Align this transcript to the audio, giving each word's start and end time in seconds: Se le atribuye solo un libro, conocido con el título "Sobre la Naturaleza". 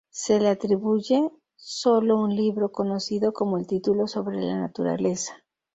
Se 0.09 0.39
le 0.39 0.49
atribuye 0.49 1.29
solo 1.55 2.17
un 2.17 2.35
libro, 2.35 2.71
conocido 2.71 3.33
con 3.33 3.55
el 3.59 3.67
título 3.67 4.07
"Sobre 4.07 4.41
la 4.41 4.55
Naturaleza". 4.57 5.37